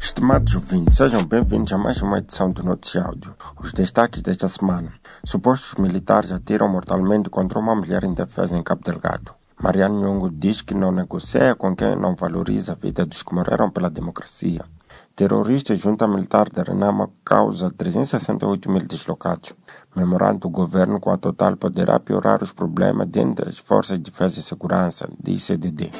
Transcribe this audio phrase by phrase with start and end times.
[0.00, 3.36] Estimados ouvintes, sejam bem-vindos a mais uma edição do Notícia Áudio.
[3.60, 4.92] Os destaques desta semana.
[5.24, 9.32] Supostos militares atiram mortalmente contra uma mulher indefesa em Cabo Delgado.
[9.62, 13.70] Mariano Nhongo diz que não negocia com quem não valoriza a vida dos que morreram
[13.70, 14.64] pela democracia.
[15.14, 19.54] Terrorista junta militar de Renama causa 368 mil deslocados.
[19.94, 24.40] Memorando o governo com a Total poderá piorar os problemas dentro das Forças de Defesa
[24.40, 25.90] e Segurança, diz CDD.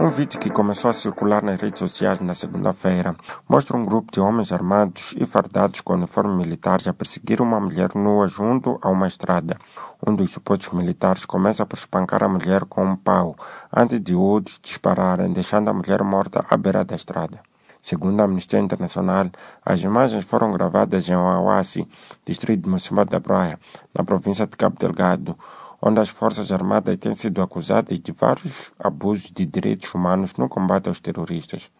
[0.00, 3.16] Um vídeo que começou a circular nas redes sociais na segunda-feira
[3.48, 7.90] mostra um grupo de homens armados e fardados com uniforme militares a perseguir uma mulher
[7.96, 9.58] nua junto a uma estrada.
[10.06, 13.34] Um dos supostos militares começa por espancar a mulher com um pau,
[13.76, 17.40] antes de outros dispararem, deixando a mulher morta à beira da estrada.
[17.82, 19.30] Segundo a Amnistia Internacional,
[19.64, 21.88] as imagens foram gravadas em Oawassi,
[22.24, 23.58] distrito de Mocimboa da Praia,
[23.92, 25.36] na província de Cabo Delgado,
[25.80, 30.88] onde as Forças Armadas têm sido acusadas de vários abusos de direitos humanos no combate
[30.88, 31.70] aos terroristas.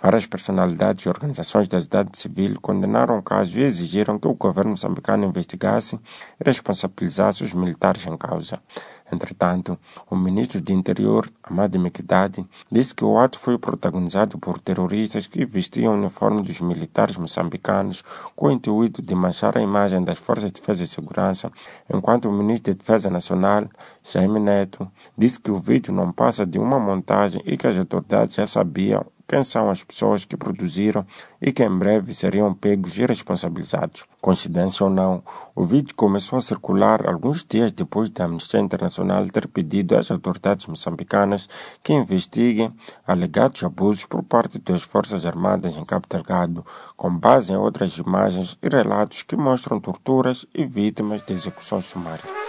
[0.00, 4.72] Várias personalidades e organizações da sociedade civil condenaram o caso e exigiram que o governo
[4.72, 5.98] moçambicano investigasse
[6.38, 8.60] e responsabilizasse os militares em causa.
[9.10, 9.78] Entretanto,
[10.10, 15.46] o ministro de Interior, Amadi Mekdadi, disse que o ato foi protagonizado por terroristas que
[15.46, 18.02] vestiam o uniforme dos militares moçambicanos
[18.34, 21.52] com o intuito de manchar a imagem das Forças de Defesa e Segurança,
[21.92, 23.68] enquanto o ministro de Defesa Nacional,
[24.02, 28.34] Jaime Neto, disse que o vídeo não passa de uma montagem e que as autoridades
[28.34, 31.06] já sabiam quem são as pessoas que produziram
[31.40, 34.04] e que em breve seriam pegos e responsabilizados.
[34.20, 35.22] Coincidência ou não,
[35.54, 40.66] o vídeo começou a circular alguns dias depois da Amnistia Internacional ter pedido às autoridades
[40.66, 41.48] moçambicanas
[41.82, 42.72] que investiguem
[43.06, 46.64] alegados abusos por parte das Forças Armadas em Cabo Delgado,
[46.96, 52.45] com base em outras imagens e relatos que mostram torturas e vítimas de execuções sumárias.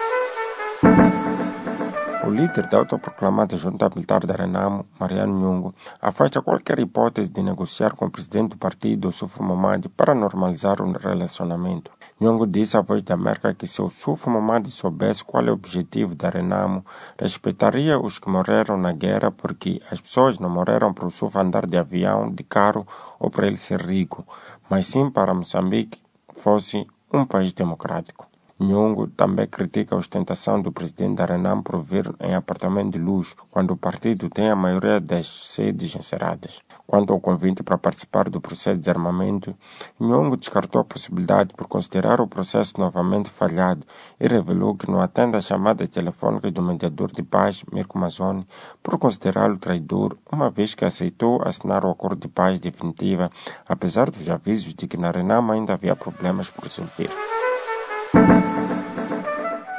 [2.28, 7.96] O líder da autoproclamada junta militar da Renamo, Mariano Nhungo, afasta qualquer hipótese de negociar
[7.96, 11.90] com o presidente do partido, Sufo Mamadi, para normalizar o relacionamento.
[12.20, 15.54] Nhungo disse à Voz da América que se o Sufo Mamadi soubesse qual é o
[15.54, 16.86] objetivo da Renamo,
[17.18, 21.66] respeitaria os que morreram na guerra porque as pessoas não morreram para o Sufo andar
[21.66, 22.86] de avião, de carro
[23.18, 24.28] ou para ele ser rico,
[24.70, 26.02] mas sim para Moçambique
[26.36, 28.27] fosse um país democrático.
[28.60, 33.36] Nhongo também critica a ostentação do presidente da Renam por vir em apartamento de luxo,
[33.52, 36.64] quando o partido tem a maioria das sedes encerradas.
[36.88, 39.56] Quanto ao convite para participar do processo de desarmamento,
[40.00, 43.86] Nhongo descartou a possibilidade por considerar o processo novamente falhado
[44.20, 48.48] e revelou que não atende às chamadas telefônicas do mediador de paz, Mirko Mazzoni,
[48.82, 53.30] por considerá-lo traidor, uma vez que aceitou assinar o acordo de paz definitiva,
[53.70, 57.12] apesar dos avisos de que na Renam ainda havia problemas por resolver.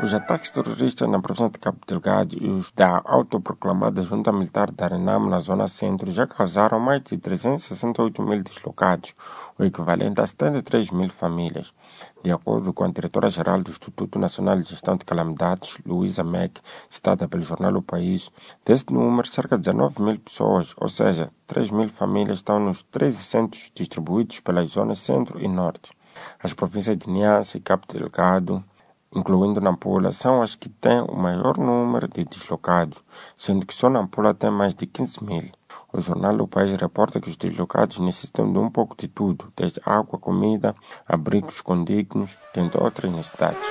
[0.00, 4.86] Os ataques terroristas na província de Cabo Delgado e os da autoproclamada Junta Militar da
[4.86, 9.12] Renam na Zona Centro já causaram mais de 368 mil deslocados,
[9.58, 11.74] o equivalente a 73 mil famílias.
[12.22, 17.26] De acordo com a diretora-geral do Instituto Nacional de Gestão de Calamidades, Luísa Mack, citada
[17.26, 18.30] pelo jornal O País,
[18.64, 23.16] desse número, cerca de 19 mil pessoas, ou seja, 3 mil famílias, estão nos 13
[23.24, 25.90] centros distribuídos pelas zonas Centro e Norte.
[26.40, 28.64] As províncias de Niassa e Cabo Delgado
[29.14, 33.02] incluindo Nampula, são as que têm o maior número de deslocados,
[33.36, 35.50] sendo que só Nampula tem mais de 15 mil.
[35.92, 39.80] O jornal do país reporta que os deslocados necessitam de um pouco de tudo, desde
[39.84, 40.74] água, comida,
[41.06, 43.64] abrigos condignos, dentre outras necessidades.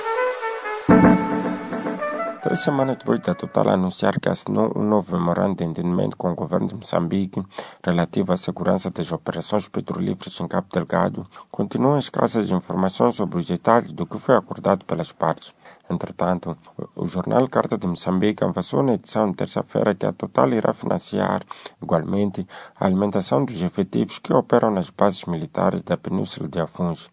[2.48, 6.34] Três semanas depois da Total anunciar que assinou um novo memorando de entendimento com o
[6.34, 7.44] governo de Moçambique
[7.84, 13.92] relativo à segurança das operações petrolíferas em Cabo Delgado, continuam escassas informações sobre os detalhes
[13.92, 15.54] do que foi acordado pelas partes.
[15.90, 16.56] Entretanto,
[16.96, 21.42] o jornal Carta de Moçambique avançou na edição de terça-feira que a Total irá financiar,
[21.82, 22.48] igualmente,
[22.80, 27.10] a alimentação dos efetivos que operam nas bases militares da Península de Afuns.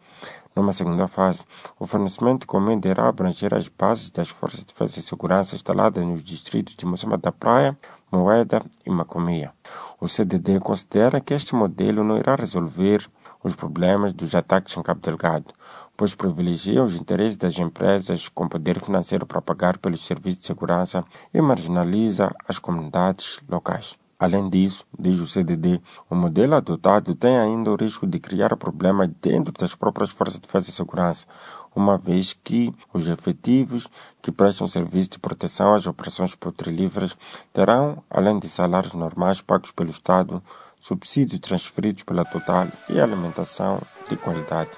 [0.55, 1.45] Numa segunda fase,
[1.77, 6.05] o fornecimento de comida irá abranger as bases das Forças de Defesa e Segurança instaladas
[6.05, 7.77] nos distritos de Moçambique da Praia,
[8.11, 9.51] Moeda e Macomia.
[9.99, 13.09] O CDD considera que este modelo não irá resolver
[13.43, 15.53] os problemas dos ataques em Cabo Delgado,
[15.97, 21.03] pois privilegia os interesses das empresas com poder financeiro para pagar pelos serviços de segurança
[21.33, 23.97] e marginaliza as comunidades locais.
[24.25, 25.79] Além disso, diz o CDD,
[26.09, 30.47] o modelo adotado tem ainda o risco de criar problemas dentro das próprias forças de
[30.47, 31.27] defesa e segurança,
[31.75, 33.87] uma vez que os efetivos
[34.23, 37.15] que prestam serviço de proteção às operações petrolíferas
[37.53, 40.41] terão, além de salários normais pagos pelo Estado,
[40.79, 43.79] subsídios transferidos pela Total e alimentação
[44.09, 44.71] de qualidade.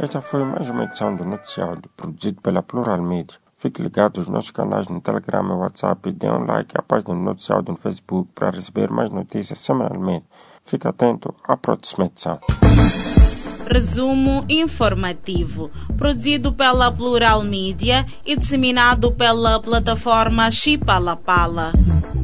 [0.00, 3.41] Esta foi mais uma edição do Noticiário, produzido pela Plural Media.
[3.62, 7.14] Fique ligado aos nossos canais no Telegram e WhatsApp e dê um like à página
[7.14, 10.26] do Noticiário no Facebook para receber mais notícias semanalmente.
[10.64, 12.40] Fique atento à próxima edição.
[13.70, 21.70] Resumo informativo, produzido pela Plural Mídia e disseminado pela plataforma Chipalapala.
[21.70, 22.21] Pala.